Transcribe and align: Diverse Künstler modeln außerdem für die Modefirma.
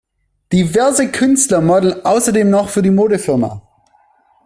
Diverse 0.51 1.11
Künstler 1.11 1.61
modeln 1.61 2.03
außerdem 2.03 2.67
für 2.67 2.81
die 2.81 2.89
Modefirma. 2.89 3.61